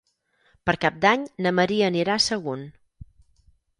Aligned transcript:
Per 0.69 0.73
Cap 0.85 0.97
d'Any 1.03 1.27
na 1.47 1.53
Maria 1.59 1.91
anirà 1.93 2.17
a 2.21 2.25
Sagunt. 2.31 2.65